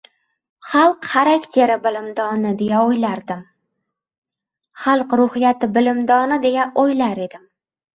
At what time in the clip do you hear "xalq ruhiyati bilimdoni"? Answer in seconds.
4.89-6.45